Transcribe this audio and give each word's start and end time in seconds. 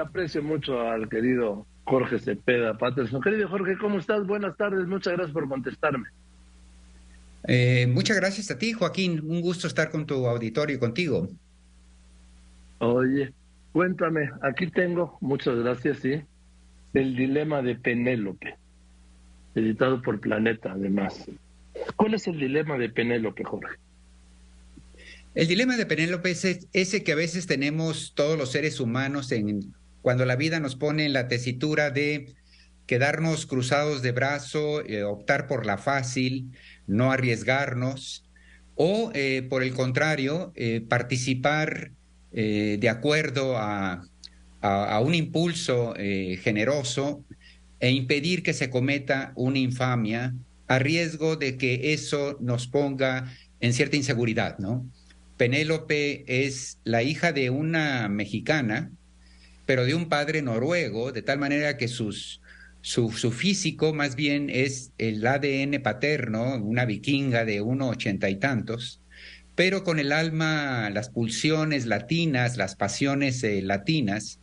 Aprecio 0.00 0.42
mucho 0.42 0.80
al 0.80 1.08
querido 1.08 1.66
Jorge 1.84 2.18
Cepeda 2.18 2.78
Patterson. 2.78 3.20
Querido 3.20 3.48
Jorge, 3.48 3.76
¿cómo 3.78 3.98
estás? 3.98 4.26
Buenas 4.26 4.56
tardes, 4.56 4.86
muchas 4.86 5.12
gracias 5.14 5.32
por 5.32 5.48
contestarme. 5.48 6.08
Eh, 7.46 7.86
muchas 7.86 8.16
gracias 8.16 8.50
a 8.50 8.58
ti, 8.58 8.72
Joaquín. 8.72 9.20
Un 9.26 9.40
gusto 9.40 9.66
estar 9.66 9.90
con 9.90 10.06
tu 10.06 10.26
auditorio 10.26 10.76
y 10.76 10.78
contigo. 10.78 11.28
Oye, 12.78 13.32
cuéntame, 13.72 14.30
aquí 14.40 14.68
tengo, 14.68 15.18
muchas 15.20 15.56
gracias, 15.56 15.98
sí, 15.98 16.22
el 16.94 17.14
dilema 17.14 17.60
de 17.60 17.74
Penélope, 17.74 18.56
editado 19.54 20.00
por 20.00 20.18
Planeta, 20.18 20.72
además. 20.72 21.26
¿Cuál 21.96 22.14
es 22.14 22.26
el 22.26 22.38
dilema 22.38 22.78
de 22.78 22.88
Penélope, 22.88 23.44
Jorge? 23.44 23.76
El 25.34 25.46
dilema 25.46 25.76
de 25.76 25.84
Penélope 25.84 26.30
es 26.30 26.66
ese 26.72 27.04
que 27.04 27.12
a 27.12 27.16
veces 27.16 27.46
tenemos 27.46 28.14
todos 28.14 28.38
los 28.38 28.50
seres 28.50 28.80
humanos 28.80 29.30
en 29.30 29.74
cuando 30.02 30.24
la 30.24 30.36
vida 30.36 30.60
nos 30.60 30.76
pone 30.76 31.04
en 31.04 31.12
la 31.12 31.28
tesitura 31.28 31.90
de 31.90 32.34
quedarnos 32.86 33.46
cruzados 33.46 34.02
de 34.02 34.12
brazo, 34.12 34.84
eh, 34.84 35.04
optar 35.04 35.46
por 35.46 35.64
la 35.64 35.78
fácil, 35.78 36.50
no 36.86 37.12
arriesgarnos, 37.12 38.24
o 38.74 39.12
eh, 39.14 39.46
por 39.48 39.62
el 39.62 39.74
contrario, 39.74 40.52
eh, 40.56 40.80
participar 40.80 41.92
de 42.32 42.88
acuerdo 42.88 43.56
a, 43.56 44.04
a, 44.60 45.00
un 45.00 45.16
impulso 45.16 45.94
generoso 45.96 47.24
e 47.80 47.90
impedir 47.90 48.44
que 48.44 48.52
se 48.52 48.70
cometa 48.70 49.32
una 49.34 49.58
infamia 49.58 50.32
a 50.68 50.78
riesgo 50.78 51.34
de 51.34 51.56
que 51.56 51.92
eso 51.92 52.38
nos 52.40 52.68
ponga 52.68 53.34
en 53.58 53.72
cierta 53.72 53.96
inseguridad, 53.96 54.60
¿no? 54.60 54.88
Penélope 55.36 56.24
es 56.28 56.78
la 56.84 57.02
hija 57.02 57.32
de 57.32 57.50
una 57.50 58.08
mexicana, 58.08 58.92
pero 59.70 59.84
de 59.84 59.94
un 59.94 60.08
padre 60.08 60.42
noruego, 60.42 61.12
de 61.12 61.22
tal 61.22 61.38
manera 61.38 61.76
que 61.76 61.86
su, 61.86 62.12
su, 62.80 63.30
físico 63.30 63.94
más 63.94 64.16
bien 64.16 64.50
es 64.50 64.90
el 64.98 65.24
ADN 65.24 65.80
paterno, 65.80 66.56
una 66.56 66.84
vikinga 66.86 67.44
de 67.44 67.60
uno 67.60 67.88
ochenta 67.88 68.28
y 68.28 68.34
tantos, 68.34 69.00
pero 69.54 69.84
con 69.84 70.00
el 70.00 70.10
alma, 70.10 70.90
las 70.90 71.10
pulsiones 71.10 71.86
latinas, 71.86 72.56
las 72.56 72.74
pasiones 72.74 73.44
eh, 73.44 73.62
latinas, 73.62 74.40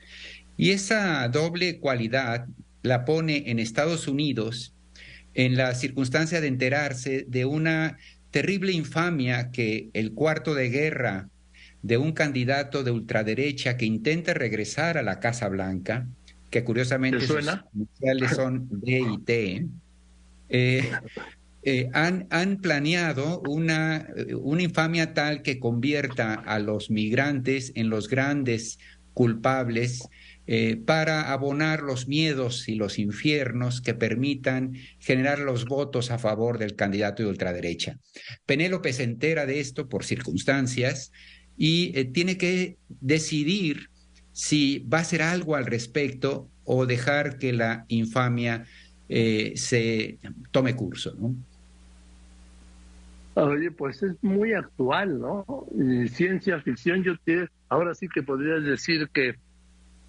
y 0.55 0.69
esa 0.71 1.27
doble 1.27 1.81
cualidad 1.81 2.47
la 2.81 3.03
pone 3.03 3.51
en 3.51 3.59
Estados 3.59 4.07
Unidos 4.07 4.75
en 5.33 5.57
la 5.57 5.75
circunstancia 5.75 6.39
de 6.39 6.47
enterarse 6.47 7.25
de 7.27 7.43
una 7.43 7.97
terrible 8.31 8.71
infamia 8.71 9.51
que 9.51 9.89
el 9.91 10.13
cuarto 10.13 10.53
de 10.53 10.69
guerra 10.69 11.27
de 11.81 11.97
un 11.97 12.11
candidato 12.11 12.83
de 12.83 12.91
ultraderecha 12.91 13.77
que 13.77 13.85
intenta 13.85 14.33
regresar 14.33 14.97
a 14.97 15.03
la 15.03 15.19
Casa 15.19 15.47
Blanca, 15.47 16.07
que 16.49 16.63
curiosamente 16.63 17.27
sus 17.27 17.45
iniciales 17.73 18.31
son 18.31 18.67
D 18.69 19.01
y 19.01 19.17
T, 19.19 19.67
eh, 20.49 20.91
eh, 21.63 21.89
han, 21.93 22.27
han, 22.29 22.57
planeado 22.57 23.41
una, 23.47 24.07
una 24.39 24.63
infamia 24.63 25.13
tal 25.13 25.41
que 25.41 25.59
convierta 25.59 26.33
a 26.33 26.59
los 26.59 26.89
migrantes 26.89 27.73
en 27.75 27.89
los 27.89 28.07
grandes 28.07 28.79
culpables 29.13 30.07
eh, 30.49 30.77
para 30.77 31.33
abonar 31.33 31.81
los 31.81 32.07
miedos 32.07 32.69
y 32.69 32.75
los 32.75 32.99
infiernos 32.99 33.81
que 33.81 33.93
permitan 33.93 34.75
generar 34.97 35.39
los 35.39 35.65
votos 35.65 36.09
a 36.09 36.19
favor 36.19 36.57
del 36.57 36.75
candidato 36.75 37.21
de 37.21 37.27
ultraderecha. 37.27 37.99
Penélope 38.45 38.93
se 38.93 39.03
entera 39.03 39.45
de 39.45 39.59
esto 39.59 39.89
por 39.89 40.05
circunstancias 40.05 41.11
y 41.57 41.91
eh, 41.97 42.05
tiene 42.05 42.37
que 42.37 42.77
decidir 42.87 43.89
si 44.31 44.79
va 44.79 44.99
a 44.99 45.01
hacer 45.01 45.23
algo 45.23 45.55
al 45.55 45.65
respecto 45.65 46.47
o 46.63 46.85
dejar 46.85 47.39
que 47.39 47.53
la 47.53 47.85
infamia 47.87 48.65
eh, 49.09 49.53
se 49.55 50.19
tome 50.51 50.75
curso, 50.75 51.15
¿no? 51.19 51.35
Oye, 53.33 53.71
pues 53.71 54.01
es 54.01 54.15
muy 54.23 54.53
actual, 54.53 55.19
¿no? 55.19 55.45
ciencia 56.09 56.59
ficción, 56.61 57.03
yo 57.03 57.15
te, 57.23 57.47
ahora 57.69 57.93
sí 57.93 58.07
que 58.07 58.23
podrías 58.23 58.63
decir 58.63 59.09
que 59.13 59.35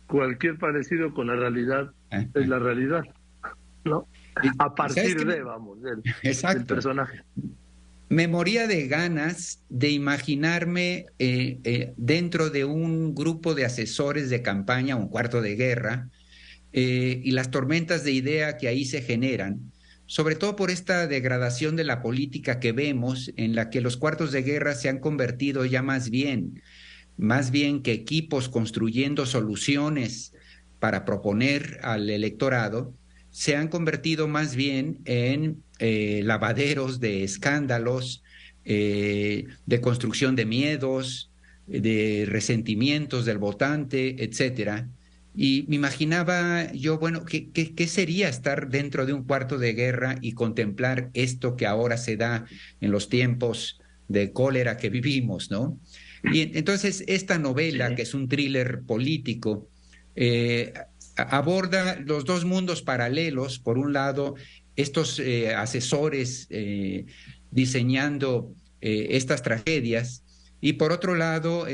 cualquier 0.06 0.56
parecido 0.56 1.12
con 1.12 1.26
la 1.26 1.36
realidad 1.36 1.92
es 2.10 2.48
la 2.48 2.59
realidad, 2.59 3.04
¿no? 3.84 4.06
A 4.59 4.75
partir 4.75 5.26
de, 5.26 5.42
vamos, 5.42 5.82
del, 5.82 6.03
del 6.03 6.65
personaje 6.65 7.22
me 8.08 8.26
moría 8.26 8.66
de 8.66 8.86
ganas 8.88 9.62
de 9.69 9.91
imaginarme 9.91 11.06
eh, 11.19 11.58
eh, 11.64 11.92
dentro 11.96 12.50
de 12.50 12.64
un 12.64 13.14
grupo 13.14 13.54
de 13.54 13.66
asesores 13.66 14.30
de 14.30 14.42
campaña, 14.42 14.96
un 14.96 15.08
cuarto 15.08 15.42
de 15.42 15.56
guerra, 15.56 16.08
eh, 16.72 17.20
y 17.22 17.32
las 17.32 17.50
tormentas 17.50 18.04
de 18.04 18.12
idea 18.12 18.56
que 18.56 18.68
ahí 18.68 18.84
se 18.84 19.02
generan, 19.02 19.72
sobre 20.06 20.36
todo 20.36 20.56
por 20.56 20.70
esta 20.70 21.06
degradación 21.06 21.76
de 21.76 21.84
la 21.84 22.00
política 22.00 22.60
que 22.60 22.72
vemos, 22.72 23.30
en 23.36 23.54
la 23.54 23.68
que 23.68 23.82
los 23.82 23.98
cuartos 23.98 24.32
de 24.32 24.42
guerra 24.42 24.74
se 24.74 24.88
han 24.88 25.00
convertido 25.00 25.66
ya 25.66 25.82
más 25.82 26.08
bien, 26.08 26.62
más 27.18 27.50
bien 27.50 27.82
que 27.82 27.92
equipos 27.92 28.48
construyendo 28.48 29.26
soluciones 29.26 30.32
para 30.78 31.04
proponer 31.04 31.78
al 31.82 32.08
electorado, 32.08 32.94
se 33.30 33.56
han 33.56 33.68
convertido 33.68 34.28
más 34.28 34.56
bien 34.56 35.00
en 35.04 35.62
eh, 35.78 36.22
lavaderos 36.25 37.00
de 37.00 37.25
escándalos, 37.25 38.22
eh, 38.65 39.47
de 39.66 39.81
construcción 39.81 40.37
de 40.37 40.47
miedos, 40.47 41.31
de 41.66 42.25
resentimientos 42.28 43.25
del 43.25 43.39
votante, 43.39 44.25
etcétera. 44.25 44.89
Y 45.34 45.66
me 45.69 45.77
imaginaba 45.77 46.72
yo, 46.72 46.99
bueno, 46.99 47.25
¿qué, 47.25 47.50
¿qué, 47.50 47.87
sería 47.87 48.28
estar 48.28 48.69
dentro 48.69 49.06
de 49.06 49.12
un 49.12 49.22
cuarto 49.25 49.59
de 49.59 49.72
guerra 49.75 50.16
y 50.21 50.33
contemplar 50.33 51.11
esto 51.15 51.55
que 51.55 51.66
ahora 51.66 51.97
se 51.97 52.16
da 52.16 52.47
en 52.81 52.91
los 52.91 53.09
tiempos 53.09 53.81
de 54.09 54.33
cólera 54.33 54.77
que 54.78 54.91
vivimos, 54.91 55.50
¿no? 55.50 55.78
Y 56.25 56.56
entonces 56.59 57.05
esta 57.06 57.39
novela, 57.39 57.95
que 57.95 58.03
es 58.03 58.15
un 58.15 58.28
thriller 58.28 58.83
político, 58.83 59.69
eh, 60.16 60.72
aborda 61.16 62.00
los 62.05 62.25
dos 62.25 62.45
mundos 62.45 62.83
paralelos. 62.83 63.59
Por 63.59 63.78
un 63.78 63.93
lado, 63.93 64.34
estos 64.78 65.19
eh, 65.19 65.55
asesores 65.55 66.47
eh, 66.50 67.05
diseñando 67.50 68.55
eh, 68.81 69.09
estas 69.11 69.43
tragedias. 69.43 70.25
Y 70.61 70.75
por 70.75 70.93
otro 70.93 71.15
lado, 71.15 71.66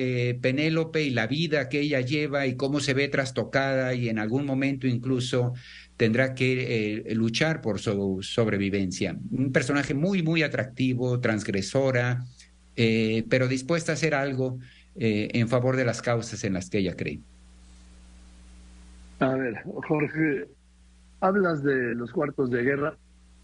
Penélope 0.42 1.02
y 1.04 1.08
la 1.08 1.26
vida 1.26 1.70
que 1.70 1.80
ella 1.80 2.02
lleva 2.02 2.46
y 2.46 2.54
cómo 2.54 2.80
se 2.80 2.92
ve 2.92 3.08
trastocada 3.08 3.94
y 3.94 4.10
en 4.10 4.18
algún 4.18 4.44
momento 4.44 4.86
incluso 4.86 5.54
tendrá 5.96 6.34
que 6.34 7.02
luchar 7.14 7.62
por 7.62 7.80
su 7.80 8.18
sobrevivencia. 8.20 9.16
Un 9.30 9.52
personaje 9.52 9.94
muy, 9.94 10.22
muy 10.22 10.42
atractivo, 10.42 11.18
transgresora, 11.18 12.26
pero 12.76 13.48
dispuesta 13.48 13.92
a 13.92 13.94
hacer 13.94 14.14
algo 14.14 14.58
en 14.96 15.48
favor 15.48 15.76
de 15.76 15.86
las 15.86 16.02
causas 16.02 16.44
en 16.44 16.52
las 16.52 16.68
que 16.68 16.76
ella 16.76 16.94
cree. 16.94 17.20
A 19.20 19.34
ver, 19.34 19.62
Jorge, 19.88 20.46
hablas 21.24 21.62
de 21.62 21.94
los 21.94 22.12
cuartos 22.12 22.50
de 22.50 22.62
guerra 22.62 22.96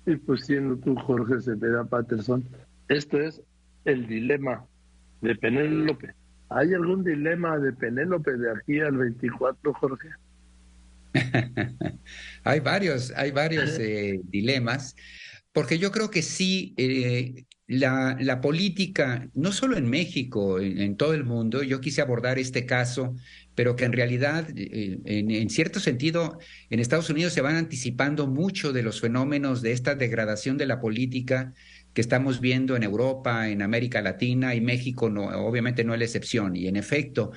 y 0.07 0.17
pues 0.17 0.45
siendo 0.45 0.77
tú 0.77 0.95
Jorge 0.97 1.41
Cepeda 1.41 1.85
Patterson, 1.85 2.45
esto 2.89 3.19
es 3.19 3.41
el 3.85 4.07
dilema 4.07 4.65
de 5.23 5.35
Penélope. 5.35 6.15
¿Hay 6.51 6.75
algún 6.75 7.05
dilema 7.05 7.59
de 7.59 7.73
Penélope 7.73 8.37
de 8.37 8.51
aquí 8.51 8.81
al 8.81 8.97
24, 8.97 9.73
Jorge? 9.75 10.09
hay 12.45 12.61
varios, 12.61 13.13
hay 13.17 13.31
varios 13.31 13.79
eh, 13.79 14.21
dilemas, 14.25 14.95
porque 15.53 15.79
yo 15.79 15.91
creo 15.91 16.11
que 16.11 16.23
sí, 16.23 16.75
eh, 16.77 17.45
la, 17.67 18.41
política, 18.41 19.29
no 19.35 19.53
solo 19.53 19.77
en 19.77 19.89
México, 19.89 20.61
en, 20.61 20.97
todo 20.97 21.15
el 21.15 21.25
mundo, 21.25 21.63
yo 21.63 21.81
quise 21.81 22.01
abordar 22.01 22.39
este 22.39 22.67
caso 22.67 23.15
pero 23.61 23.77
que 23.77 23.85
en 23.85 23.93
realidad, 23.93 24.49
eh, 24.57 25.01
en, 25.05 25.51
cierto 25.51 25.81
sentido, 25.81 26.39
en 26.71 26.81
Estados 26.81 27.11
Unidos 27.11 27.35
se 27.35 27.43
van 27.43 27.57
anticipando 27.57 28.27
mucho 28.27 28.73
de 28.73 28.83
los 28.83 29.03
fenómenos 29.03 29.61
de 29.61 29.73
esta 29.73 29.95
degradación 29.95 30.57
de 30.57 30.65
la 30.65 30.81
política 30.81 31.53
que 31.93 32.01
estamos 32.01 32.41
viendo 32.41 32.75
en 32.75 32.85
Europa, 32.85 33.51
en 33.51 33.61
América 33.61 34.01
Latina 34.01 34.55
y 34.55 34.63
México, 34.63 35.11
no, 35.11 35.25
obviamente 35.47 35.85
no 35.85 35.93
es 35.93 35.99
la 35.99 36.07
excepción. 36.07 36.57
Y 36.57 36.69
en 36.69 36.77
efecto, 36.77 37.33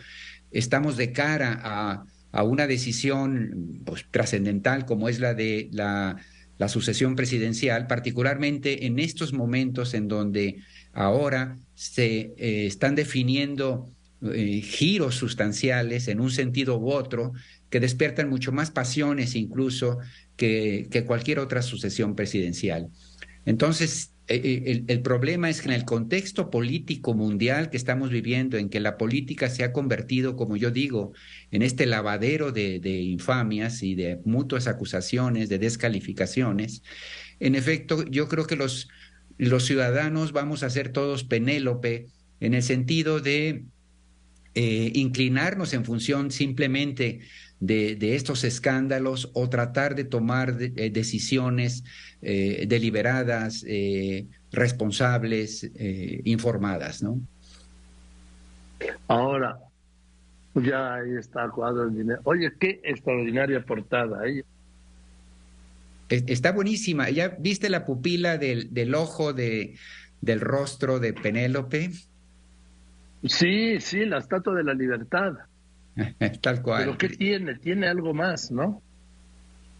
estamos 0.50 0.95
de 0.95 1.12
cara 1.12 1.59
a, 1.62 2.06
a 2.31 2.44
una 2.44 2.68
decisión 2.68 3.81
pues, 3.86 4.06
trascendental 4.09 4.86
como 4.86 5.09
es 5.09 5.19
la 5.19 5.33
de 5.33 5.68
la, 5.74 6.16
la 6.58 6.70
sucesión 6.70 7.16
presidencial, 7.16 7.88
particularmente 7.88 8.86
en 8.86 9.00
estos 9.00 9.34
momentos 9.34 9.94
en 9.94 10.08
donde 10.08 10.58
ahora 10.94 11.58
se 11.74 12.34
eh, 12.38 12.66
están 12.68 12.96
definiendo 12.96 13.90
eh, 14.22 14.62
giros 14.62 15.16
sustanciales 15.16 16.08
en 16.08 16.22
un 16.22 16.32
sentido 16.32 16.78
u 16.78 16.92
otro 16.92 17.34
que 17.70 17.80
despiertan 17.80 18.30
mucho 18.30 18.52
más 18.52 18.72
pasiones 18.72 19.36
incluso 19.36 19.98
que, 20.38 20.88
que 20.90 21.06
cualquier 21.06 21.40
otra 21.40 21.62
sucesión 21.62 22.16
presidencial. 22.16 22.90
Entonces, 23.46 24.12
eh, 24.28 24.64
eh, 24.66 24.84
el, 24.88 25.02
problema 25.02 25.50
es 25.50 25.62
que 25.62 25.68
en 25.68 25.74
el 25.74 25.84
contexto 25.84 26.50
político 26.50 27.14
mundial 27.14 27.70
que 27.70 27.75
estamos 27.75 28.10
viviendo, 28.10 28.58
en 28.58 28.70
que 28.70 28.80
la 28.80 28.98
política 28.98 29.50
se 29.50 29.66
ha 29.66 29.74
convertido, 29.74 30.38
como 30.38 30.56
yo 30.56 30.72
digo, 30.72 31.12
en 31.52 31.62
este 31.62 31.86
lavadero 31.86 32.54
de, 32.54 32.80
infamias 33.02 33.84
y 33.84 33.96
de 33.96 34.22
mutuas 34.24 34.68
acusaciones, 34.68 35.50
de 35.50 35.60
descalificaciones, 35.60 36.84
en 37.42 37.56
efecto, 37.56 38.06
yo 38.06 38.30
creo 38.30 38.48
que 38.48 38.56
los, 38.56 38.88
ciudadanos 39.60 40.31
vamos 40.31 40.64
a 40.64 40.69
ser 40.69 40.90
todos 40.90 41.26
Penélope 41.26 42.08
en 42.40 42.54
el 42.54 42.64
sentido 42.64 43.19
de 43.19 43.66
eh, 44.56 44.92
inclinarnos 44.94 45.74
en 45.74 45.84
función 45.84 46.31
simplemente 46.31 47.19
de, 47.65 48.15
estos 48.15 48.44
escándalos 48.44 49.31
o 49.33 49.50
tratar 49.50 49.95
de 49.95 50.04
tomar 50.04 50.56
eh, 50.60 50.89
decisiones 50.89 51.83
eh, 52.21 52.65
deliberadas, 52.68 53.63
eh, 53.65 54.27
responsables, 54.51 55.71
informadas, 56.25 57.01
¿no? 57.01 57.19
Ahora, 59.07 59.57
ya 60.56 60.95
ahí 60.95 61.15
está 61.18 61.50
cuadro 61.50 61.83
el 61.83 61.95
dinero. 61.95 62.19
Oye, 62.25 62.51
qué 62.60 62.81
extraordinaria 62.83 63.63
portada 63.66 64.19
ahí. 64.21 64.42
Está 66.09 66.51
buenísima. 66.51 67.09
¿Ya 67.09 67.30
viste 67.30 67.69
la 67.69 67.86
pupila 67.86 68.38
del, 68.38 68.74
del 68.74 68.94
ojo 68.94 69.33
de, 69.33 69.75
del 70.21 70.42
rostro 70.42 71.00
de 71.00 71.13
Penélope? 71.13 71.92
Sí, 73.24 73.80
sí, 73.80 74.06
la 74.06 74.18
estatua 74.18 74.54
de 74.54 74.63
la 74.66 74.74
libertad. 74.74 75.33
Tal 76.42 76.62
cual. 76.62 76.84
Pero 76.84 76.98
¿qué 76.98 77.10
tiene? 77.10 77.56
Tiene 77.56 77.88
algo 77.88 78.13
más, 78.13 78.51
¿no? 78.51 78.81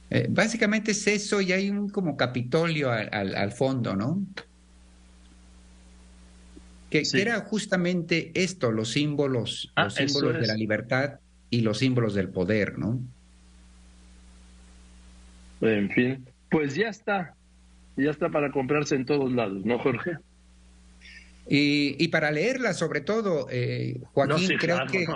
Eh, 0.10 0.28
básicamente 0.30 0.92
es 0.92 1.08
eso 1.08 1.42
y 1.42 1.52
hay 1.52 1.70
un 1.70 1.90
como 1.90 2.16
Capitolio 2.16 2.92
al, 2.92 3.36
al, 3.36 3.52
fondo, 3.52 3.96
¿no? 3.96 4.24
Que, 6.92 7.02
era 7.14 7.40
justamente 7.40 8.32
esto, 8.36 8.72
los 8.72 8.92
símbolos, 8.92 9.72
ah, 9.76 9.86
los 9.86 9.96
símbolos 9.96 10.40
de 10.40 10.46
la 10.46 10.54
libertad 10.54 11.20
y 11.50 11.62
los 11.62 11.80
símbolos 11.80 12.14
del 12.14 12.30
poder, 12.30 12.78
¿no? 12.78 13.00
En 15.62 15.90
fin, 15.90 16.24
pues 16.52 16.76
ya 16.76 16.90
está, 16.90 17.34
ya 17.98 18.12
está 18.12 18.30
para 18.30 18.52
comprarse 18.52 18.94
en 18.94 19.06
todos 19.06 19.32
lados, 19.32 19.66
¿no, 19.66 19.80
Jorge? 19.80 20.18
Y, 21.50 21.96
y 21.98 22.10
para 22.10 22.30
leerla, 22.30 22.74
sobre 22.74 23.02
todo, 23.02 23.48
eh, 23.50 24.00
Joaquín, 24.14 24.58
creo 24.60 24.86
que... 24.86 25.08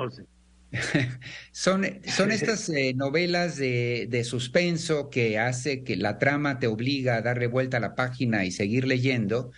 son, 1.52 1.86
son 2.06 2.32
estas 2.32 2.70
eh, 2.70 2.94
novelas 2.94 3.58
de, 3.58 4.08
de, 4.10 4.24
suspenso 4.24 5.10
que 5.10 5.40
hace 5.40 5.84
que 5.84 5.96
la 5.96 6.20
trama 6.20 6.60
te 6.60 6.68
obliga 6.68 7.16
a 7.16 7.22
darle 7.22 7.48
vuelta 7.48 7.78
a 7.78 7.80
la 7.80 7.96
página 7.96 8.44
y 8.44 8.52
seguir 8.52 8.86
leyendo, 8.86 9.52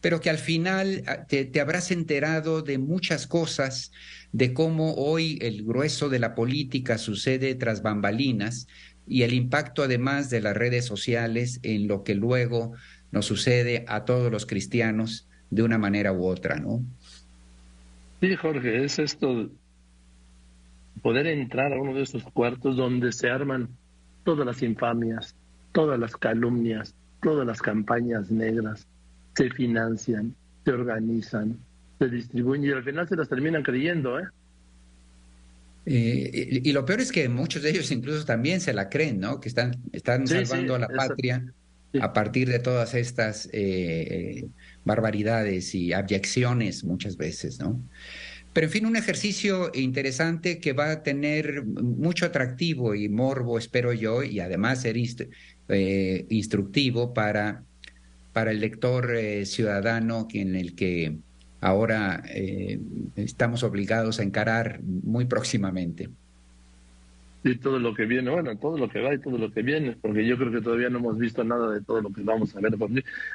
pero 0.00 0.20
que 0.20 0.30
al 0.30 0.38
final 0.38 1.02
ah, 1.06 1.26
te, 1.26 1.44
te, 1.44 1.60
habrás 1.60 1.90
enterado 1.90 2.62
de 2.62 2.78
muchas 2.78 3.26
cosas, 3.26 3.92
de 4.32 4.54
cómo 4.54 4.94
hoy 4.94 5.38
el 5.42 5.64
grueso 5.64 6.08
de 6.08 6.18
la 6.18 6.34
política 6.34 6.96
sucede 6.98 7.54
tras 7.54 7.82
bambalinas 7.82 8.66
y 9.06 9.22
el 9.22 9.34
impacto 9.34 9.82
además 9.82 10.30
de 10.30 10.40
las 10.40 10.56
redes 10.56 10.86
sociales 10.86 11.60
en 11.62 11.88
lo 11.88 12.04
que 12.04 12.14
luego 12.14 12.72
nos 13.12 13.26
sucede 13.26 13.84
a 13.86 14.04
todos 14.04 14.32
los 14.32 14.46
cristianos 14.46 15.28
de 15.50 15.62
una 15.62 15.78
manera 15.78 16.12
u 16.12 16.24
otra, 16.24 16.56
¿no? 16.56 16.82
Sí, 18.20 18.34
Jorge, 18.34 18.84
es 18.84 18.98
esto 18.98 19.50
poder 21.02 21.26
entrar 21.26 21.72
a 21.72 21.80
uno 21.80 21.94
de 21.94 22.02
esos 22.02 22.24
cuartos 22.24 22.76
donde 22.76 23.12
se 23.12 23.30
arman 23.30 23.68
todas 24.24 24.46
las 24.46 24.62
infamias, 24.62 25.34
todas 25.72 25.98
las 25.98 26.16
calumnias, 26.16 26.94
todas 27.22 27.46
las 27.46 27.60
campañas 27.60 28.30
negras, 28.30 28.86
se 29.34 29.50
financian, 29.50 30.34
se 30.64 30.72
organizan, 30.72 31.58
se 31.98 32.08
distribuyen 32.08 32.64
y 32.64 32.70
al 32.70 32.84
final 32.84 33.08
se 33.08 33.16
las 33.16 33.28
terminan 33.28 33.62
creyendo, 33.62 34.18
¿eh? 34.18 34.24
eh 35.86 36.60
y, 36.62 36.72
lo 36.72 36.84
peor 36.84 37.00
es 37.00 37.12
que 37.12 37.28
muchos 37.28 37.62
de 37.62 37.70
ellos 37.70 37.90
incluso 37.90 38.24
también 38.24 38.60
se 38.60 38.72
la 38.72 38.88
creen, 38.88 39.20
¿no? 39.20 39.40
Que 39.40 39.48
están, 39.48 39.76
están 39.92 40.26
salvando 40.26 40.74
a 40.74 40.78
la 40.78 40.88
patria 40.88 41.44
a 42.00 42.12
partir 42.12 42.48
de 42.48 42.58
todas 42.58 42.94
estas 42.94 43.48
eh, 43.52 44.46
barbaridades 44.84 45.74
y 45.74 45.92
abyecciones 45.92 46.84
muchas 46.84 47.16
veces, 47.16 47.60
¿no? 47.60 47.80
Pero 48.54 48.68
en 48.68 48.70
fin, 48.70 48.86
un 48.86 48.94
ejercicio 48.94 49.72
interesante 49.74 50.60
que 50.60 50.72
va 50.72 50.92
a 50.92 51.02
tener 51.02 51.64
mucho 51.64 52.24
atractivo 52.24 52.94
y 52.94 53.08
morbo, 53.08 53.58
espero 53.58 53.92
yo, 53.92 54.22
y 54.22 54.38
además 54.38 54.82
ser 54.82 54.96
eh, 54.96 56.24
instructivo 56.28 57.12
para, 57.12 57.64
para 58.32 58.52
el 58.52 58.60
lector 58.60 59.12
eh, 59.16 59.44
ciudadano 59.44 60.28
en 60.32 60.54
el 60.54 60.76
que 60.76 61.16
ahora 61.60 62.22
eh, 62.28 62.78
estamos 63.16 63.64
obligados 63.64 64.20
a 64.20 64.22
encarar 64.22 64.80
muy 64.82 65.24
próximamente. 65.24 66.10
Y 67.42 67.56
todo 67.56 67.80
lo 67.80 67.92
que 67.92 68.06
viene, 68.06 68.30
bueno, 68.30 68.56
todo 68.56 68.78
lo 68.78 68.88
que 68.88 69.00
va 69.00 69.14
y 69.14 69.18
todo 69.18 69.36
lo 69.36 69.50
que 69.50 69.62
viene, 69.62 69.96
porque 70.00 70.24
yo 70.24 70.38
creo 70.38 70.52
que 70.52 70.60
todavía 70.60 70.90
no 70.90 70.98
hemos 70.98 71.18
visto 71.18 71.42
nada 71.42 71.72
de 71.72 71.80
todo 71.80 72.02
lo 72.02 72.10
que 72.10 72.22
vamos 72.22 72.54
a 72.54 72.60
ver. 72.60 72.72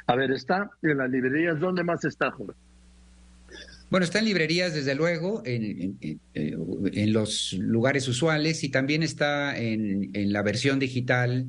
A 0.06 0.16
ver, 0.16 0.30
está 0.32 0.70
en 0.80 0.96
las 0.96 1.10
librerías, 1.10 1.60
¿dónde 1.60 1.84
más 1.84 2.04
está, 2.06 2.30
Jorge? 2.30 2.54
Bueno, 3.90 4.04
está 4.04 4.20
en 4.20 4.26
librerías, 4.26 4.72
desde 4.72 4.94
luego, 4.94 5.42
en, 5.44 5.98
en, 6.00 7.12
los 7.12 7.54
lugares 7.54 8.06
usuales 8.06 8.62
y 8.62 8.68
también 8.68 9.02
está 9.02 9.58
en, 9.58 10.10
la 10.32 10.42
versión 10.42 10.78
digital, 10.78 11.46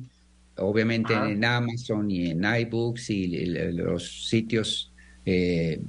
obviamente 0.56 1.14
en 1.14 1.44
Amazon 1.44 2.10
y 2.10 2.30
en 2.30 2.44
iBooks 2.44 3.10
y 3.10 3.46
los 3.46 4.28
sitios 4.28 4.92
eh, 5.24 5.80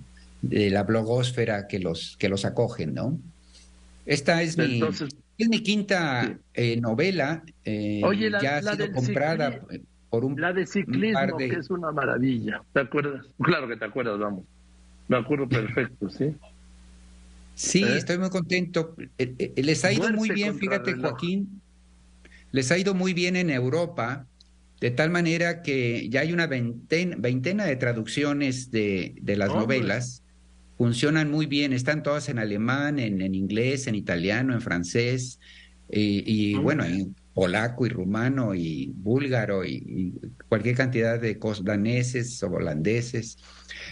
de 0.44 0.70
la 0.70 0.84
blogosfera 0.84 1.68
que 1.68 1.80
los, 1.80 2.18
que 2.18 2.30
los 2.30 2.46
acogen, 2.46 2.94
¿no? 2.94 3.18
Esta 4.06 4.44
es 4.44 4.56
mi, 4.56 4.80
es 5.40 5.50
mi 5.50 5.64
quinta 5.64 6.38
eh, 6.54 6.80
novela, 6.80 7.42
eh, 7.66 8.02
Oye, 8.04 8.30
la, 8.30 8.42
ya 8.42 8.58
ha 8.58 8.62
sido 8.62 8.92
comprada 8.92 9.60
por 10.12 10.24
un... 10.24 10.40
La 10.40 10.54
de 10.54 10.68
ciclismo, 10.68 11.38
que 11.38 11.48
es 11.48 11.72
una 11.72 11.92
maravilla, 11.92 12.62
¿te 12.74 12.82
acuerdas? 12.82 13.26
Claro 13.42 13.68
que 13.68 13.78
te 13.78 13.86
acuerdas, 13.86 14.20
vamos. 14.20 14.44
Me 15.08 15.18
acuerdo 15.18 15.48
perfecto, 15.48 16.10
¿sí? 16.10 16.36
Sí, 17.56 17.84
¿Eh? 17.84 17.98
estoy 17.98 18.18
muy 18.18 18.30
contento. 18.30 18.96
Eh, 19.18 19.36
eh, 19.38 19.64
les 19.64 19.86
ha 19.86 19.92
ido 19.92 20.12
muy 20.12 20.30
bien, 20.30 20.58
fíjate, 20.58 20.94
Joaquín. 20.94 21.62
Les 22.52 22.72
ha 22.72 22.78
ido 22.78 22.94
muy 22.94 23.14
bien 23.14 23.36
en 23.36 23.50
Europa, 23.50 24.26
de 24.80 24.92
tal 24.92 25.10
manera 25.10 25.62
que 25.62 26.10
ya 26.10 26.22
hay 26.22 26.34
una 26.34 26.48
veintena, 26.48 27.66
de 27.66 27.76
traducciones 27.76 28.72
de, 28.72 29.16
de 29.22 29.36
las 29.36 29.50
novelas. 29.50 30.24
Funcionan 30.78 31.30
muy 31.30 31.46
bien, 31.46 31.74
están 31.74 32.04
todas 32.04 32.30
en 32.30 32.40
alemán, 32.40 33.00
en, 33.00 33.22
en 33.22 33.36
inglés, 33.36 33.88
en 33.88 33.96
italiano, 33.96 34.54
en 34.54 34.62
francés, 34.62 35.40
y, 35.90 36.56
bueno, 36.56 36.84
en 36.84 37.16
polaco 37.34 37.86
y 37.86 37.90
rumano 37.90 38.54
y 38.54 38.92
búlgaro 38.96 39.66
y, 39.66 40.14
cualquier 40.48 40.76
cantidad 40.76 41.20
de 41.20 41.40
daneses 41.64 42.42
o 42.44 42.52
holandeses. 42.52 43.38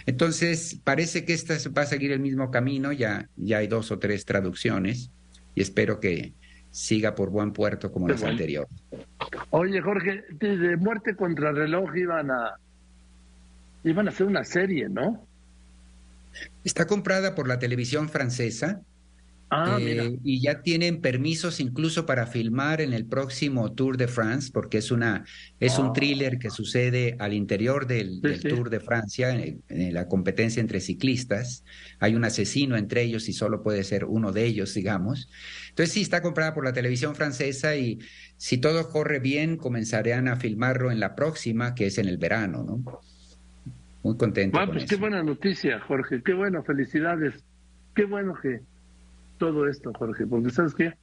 Entonces, 0.06 0.80
parece 0.84 1.24
que 1.24 1.32
esta 1.32 1.54
va 1.76 1.82
a 1.82 1.86
seguir 1.86 2.12
el 2.12 2.20
mismo 2.20 2.50
camino, 2.50 2.92
ya, 2.92 3.28
ya 3.36 3.58
hay 3.58 3.66
dos 3.66 3.90
o 3.90 3.98
tres 3.98 4.24
traducciones 4.24 5.10
y 5.54 5.62
espero 5.62 6.00
que 6.00 6.32
siga 6.70 7.14
por 7.14 7.30
buen 7.30 7.52
puerto 7.52 7.92
como 7.92 8.08
las 8.08 8.22
anteriores. 8.22 8.72
Oye, 9.50 9.80
Jorge, 9.80 10.24
de 10.30 10.76
Muerte 10.76 11.14
contra 11.14 11.52
Reloj 11.52 11.94
iban 11.96 12.30
a, 12.30 12.56
iban 13.84 14.06
a 14.06 14.10
hacer 14.10 14.26
una 14.26 14.44
serie, 14.44 14.88
¿no? 14.88 15.26
Está 16.64 16.86
comprada 16.86 17.34
por 17.34 17.46
la 17.46 17.58
televisión 17.58 18.08
francesa 18.08 18.80
Ah, 19.54 19.76
eh, 19.78 20.18
y 20.24 20.40
ya 20.40 20.62
tienen 20.62 21.02
permisos 21.02 21.60
incluso 21.60 22.06
para 22.06 22.26
filmar 22.26 22.80
en 22.80 22.94
el 22.94 23.04
próximo 23.04 23.74
Tour 23.74 23.98
de 23.98 24.08
France, 24.08 24.50
porque 24.50 24.78
es 24.78 24.90
una 24.90 25.26
es 25.60 25.78
un 25.78 25.88
ah. 25.88 25.92
thriller 25.92 26.38
que 26.38 26.48
sucede 26.48 27.16
al 27.18 27.34
interior 27.34 27.86
del, 27.86 28.22
Tour 28.40 28.70
de 28.70 28.80
Francia, 28.80 29.38
en, 29.38 29.62
la 29.92 30.08
competencia 30.08 30.60
entre 30.60 30.80
ciclistas. 30.80 31.66
Hay 32.00 32.14
un 32.14 32.24
asesino 32.24 32.78
entre 32.78 33.02
ellos 33.02 33.28
y 33.28 33.34
solo 33.34 33.62
puede 33.62 33.84
ser 33.84 34.06
uno 34.06 34.32
de 34.32 34.46
ellos, 34.46 34.72
digamos. 34.72 35.28
Entonces 35.68 35.92
sí, 35.92 36.00
está 36.00 36.22
comprada 36.22 36.54
por 36.54 36.64
la 36.64 36.72
televisión 36.72 37.14
francesa 37.14 37.76
y 37.76 37.98
si 38.38 38.56
todo 38.56 38.88
corre 38.88 39.18
bien, 39.18 39.58
comenzarán 39.58 40.28
a 40.28 40.36
filmarlo 40.36 40.90
en 40.90 40.98
la 40.98 41.14
próxima, 41.14 41.74
que 41.74 41.88
es 41.88 41.98
en 41.98 42.08
el 42.08 42.16
verano, 42.16 42.64
¿no? 42.64 43.02
Muy 44.02 44.16
contento. 44.16 44.58
Ah, 44.58 44.66
pues 44.66 44.86
qué 44.86 44.96
buena 44.96 45.22
noticia, 45.22 45.78
Jorge. 45.80 46.22
Qué 46.24 46.32
bueno, 46.32 46.64
felicidades. 46.64 47.44
Qué 47.94 48.06
bueno 48.06 48.32
que 48.40 48.62
todo 49.38 49.66
esto, 49.66 49.92
Jorge, 49.94 50.26
porque 50.26 50.50
sabes 50.50 50.74
que 50.74 50.94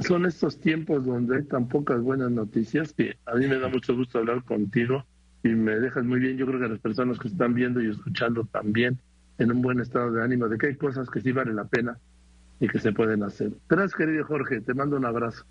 son 0.00 0.26
estos 0.26 0.60
tiempos 0.60 1.04
donde 1.04 1.38
hay 1.38 1.44
tan 1.44 1.68
pocas 1.68 2.00
buenas 2.00 2.30
noticias 2.30 2.92
que 2.92 3.16
a 3.26 3.34
mí 3.34 3.46
me 3.46 3.58
da 3.58 3.68
mucho 3.68 3.94
gusto 3.94 4.18
hablar 4.18 4.42
contigo 4.44 5.04
y 5.42 5.48
me 5.48 5.78
dejas 5.78 6.04
muy 6.04 6.20
bien. 6.20 6.36
Yo 6.36 6.46
creo 6.46 6.60
que 6.60 6.68
las 6.68 6.78
personas 6.78 7.18
que 7.18 7.28
están 7.28 7.54
viendo 7.54 7.82
y 7.82 7.90
escuchando 7.90 8.44
también 8.44 8.98
en 9.38 9.50
un 9.50 9.62
buen 9.62 9.80
estado 9.80 10.12
de 10.12 10.22
ánimo 10.22 10.48
de 10.48 10.58
que 10.58 10.68
hay 10.68 10.76
cosas 10.76 11.10
que 11.10 11.20
sí 11.20 11.32
vale 11.32 11.52
la 11.52 11.64
pena 11.64 11.98
y 12.60 12.68
que 12.68 12.78
se 12.78 12.92
pueden 12.92 13.22
hacer. 13.22 13.52
Gracias, 13.68 13.94
querido 13.94 14.24
Jorge. 14.24 14.60
Te 14.60 14.74
mando 14.74 14.96
un 14.96 15.04
abrazo. 15.04 15.44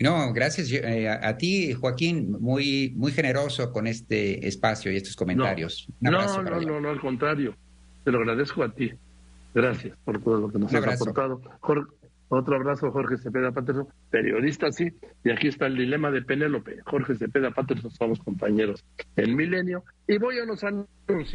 No, 0.00 0.32
gracias 0.32 0.72
eh, 0.72 1.08
a, 1.08 1.36
ti, 1.36 1.74
Joaquín, 1.74 2.36
muy, 2.40 2.92
muy 2.96 3.12
generoso 3.12 3.70
con 3.70 3.86
este 3.86 4.48
espacio 4.48 4.90
y 4.90 4.96
estos 4.96 5.14
comentarios. 5.14 5.86
No, 6.00 6.10
no, 6.10 6.42
no, 6.42 6.80
no, 6.80 6.90
al 6.90 7.00
contrario. 7.00 7.54
Te 8.04 8.10
lo 8.10 8.18
agradezco 8.18 8.64
a 8.64 8.74
ti. 8.74 8.92
Gracias 9.54 9.96
por 10.04 10.22
todo 10.22 10.40
lo 10.40 10.50
que 10.50 10.58
nos 10.58 10.72
has 10.74 11.00
aportado. 11.00 11.40
otro 12.28 12.56
abrazo, 12.56 12.90
Jorge 12.90 13.18
Cepeda 13.18 13.52
Patterson, 13.52 13.88
periodista, 14.10 14.72
sí. 14.72 14.90
Y 15.24 15.30
aquí 15.30 15.48
está 15.48 15.66
el 15.66 15.76
dilema 15.76 16.10
de 16.10 16.22
Penélope. 16.22 16.78
Jorge 16.86 17.14
Cepeda 17.14 17.50
Patterson, 17.50 17.90
somos 17.90 18.18
compañeros 18.20 18.84
en 19.16 19.36
Milenio. 19.36 19.84
Y 20.08 20.18
voy 20.18 20.38
a 20.38 20.44
los 20.44 20.64
anuncios. 20.64 20.88